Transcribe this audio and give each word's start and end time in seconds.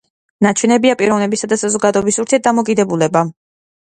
ნაჩვენებია 0.45 0.95
პიროვნებისა 1.01 1.49
და 1.51 1.59
საზოგადოების 1.65 2.21
ურთიერთდამოკიდებულება. 2.25 3.25